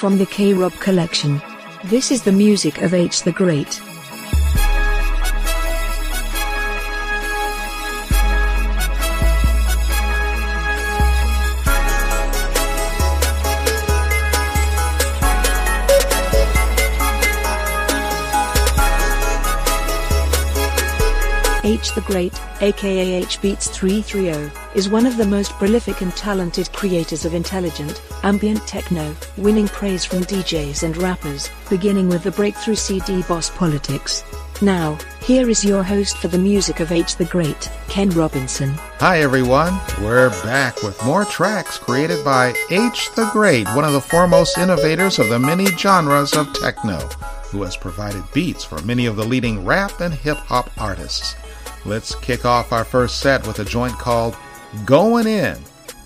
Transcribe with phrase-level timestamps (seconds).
[0.00, 1.42] from the K-Rob collection.
[1.84, 3.82] This is the music of H the Great.
[21.70, 27.32] H the Great, aka HBeatz330, is one of the most prolific and talented creators of
[27.32, 33.50] intelligent, ambient techno, winning praise from DJs and rappers, beginning with the breakthrough CD Boss
[33.50, 34.24] Politics.
[34.60, 38.70] Now, here is your host for the music of H the Great, Ken Robinson.
[38.98, 44.00] Hi everyone, we're back with more tracks created by H the Great, one of the
[44.00, 46.98] foremost innovators of the many genres of techno,
[47.52, 51.36] who has provided beats for many of the leading rap and hip hop artists.
[51.84, 54.36] Let's kick off our first set with a joint called
[54.84, 55.56] Going In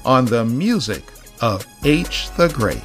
[0.05, 1.03] on the music
[1.41, 2.83] of H the Great.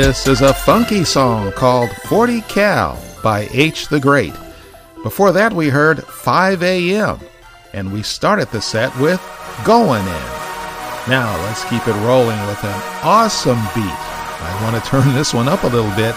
[0.00, 4.32] This is a funky song called 40 Cal by H the Great.
[5.02, 7.18] Before that, we heard 5 a.m.,
[7.72, 9.20] and we started the set with
[9.64, 10.28] Going In.
[11.08, 13.98] Now, let's keep it rolling with an awesome beat.
[14.40, 16.14] I want to turn this one up a little bit.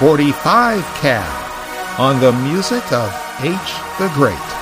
[0.00, 3.12] 45 Cal on the music of
[3.42, 4.55] H the Great.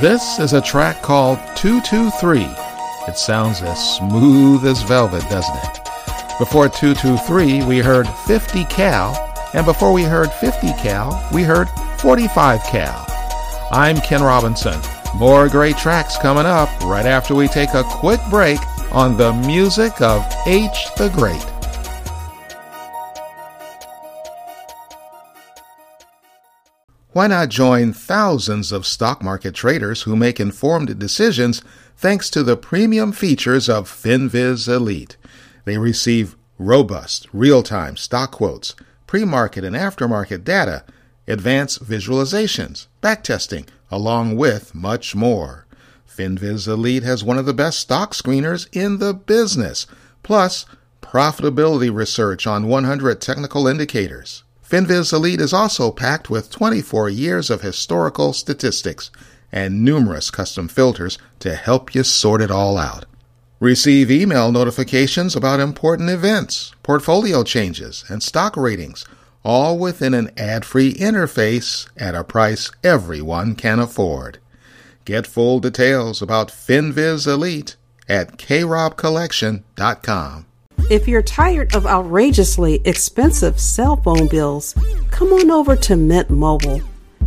[0.00, 2.40] This is a track called 223.
[3.06, 5.80] It sounds as smooth as velvet, doesn't it?
[6.38, 9.14] Before 223, we heard 50 cal,
[9.54, 13.06] and before we heard 50 cal, we heard 45 cal.
[13.70, 14.80] I'm Ken Robinson.
[15.14, 18.58] More great tracks coming up right after we take a quick break
[18.92, 21.53] on the music of H the Great.
[27.14, 31.62] Why not join thousands of stock market traders who make informed decisions
[31.96, 35.16] thanks to the premium features of FinViz Elite?
[35.64, 38.74] They receive robust, real time stock quotes,
[39.06, 40.82] pre market and aftermarket data,
[41.28, 45.66] advanced visualizations, backtesting, along with much more.
[46.10, 49.86] FinViz Elite has one of the best stock screeners in the business,
[50.24, 50.66] plus
[51.00, 54.43] profitability research on 100 technical indicators.
[54.68, 59.10] FinViz Elite is also packed with 24 years of historical statistics
[59.52, 63.04] and numerous custom filters to help you sort it all out.
[63.60, 69.04] Receive email notifications about important events, portfolio changes, and stock ratings,
[69.44, 74.38] all within an ad free interface at a price everyone can afford.
[75.04, 77.76] Get full details about FinViz Elite
[78.08, 80.46] at krobcollection.com.
[80.90, 84.74] If you're tired of outrageously expensive cell phone bills,
[85.10, 86.82] come on over to Mint Mobile.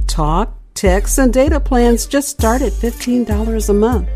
[0.06, 4.10] Talk, text, and data plans just start at $15 a month.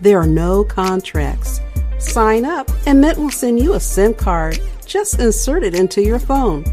[0.00, 1.60] There are no contracts.
[1.98, 4.58] Sign up, and Mint will send you a SIM card.
[4.86, 6.64] Just insert it into your phone.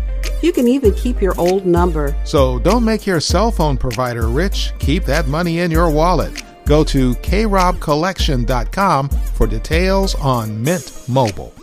[0.41, 2.15] You can even keep your old number.
[2.23, 4.71] So don't make your cell phone provider rich.
[4.79, 6.41] Keep that money in your wallet.
[6.65, 11.53] Go to krobcollection.com for details on Mint Mobile.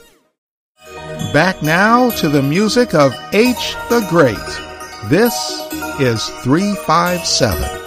[1.33, 4.37] Back now to the music of H the Great.
[5.09, 5.33] This
[6.01, 7.80] is 357.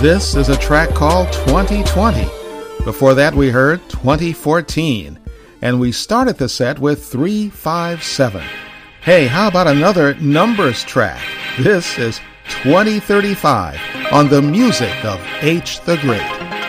[0.00, 2.24] This is a track called 2020.
[2.86, 5.18] Before that, we heard 2014.
[5.60, 8.42] And we started the set with 357.
[9.02, 11.22] Hey, how about another numbers track?
[11.58, 12.18] This is
[12.62, 13.78] 2035
[14.10, 16.59] on the music of H the Great.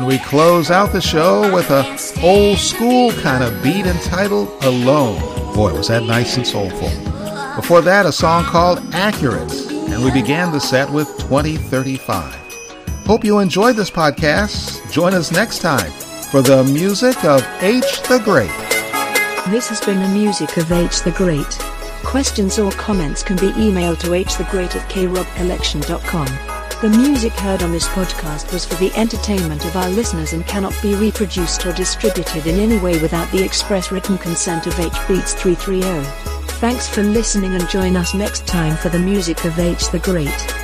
[0.00, 1.84] We close out the show with a
[2.22, 5.20] old school kind of beat entitled Alone.
[5.54, 6.88] Boy, was that nice and soulful.
[7.56, 12.34] Before that, a song called Accurate, and we began the set with 2035.
[13.04, 14.90] Hope you enjoyed this podcast.
[14.90, 15.90] Join us next time
[16.30, 18.48] for the music of H the Great.
[19.50, 21.58] This has been the music of H the Great.
[22.02, 26.51] Questions or comments can be emailed to hthegreat at krobcollection.com.
[26.82, 30.74] The music heard on this podcast was for the entertainment of our listeners and cannot
[30.82, 35.32] be reproduced or distributed in any way without the express written consent of H Beats
[35.32, 36.04] 330.
[36.58, 40.61] Thanks for listening and join us next time for the music of H the Great.